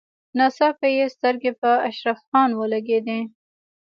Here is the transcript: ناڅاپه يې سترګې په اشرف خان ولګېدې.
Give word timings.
ناڅاپه 0.37 0.87
يې 0.97 1.05
سترګې 1.15 1.51
په 1.61 1.71
اشرف 1.89 2.19
خان 2.27 2.49
ولګېدې. 2.59 3.19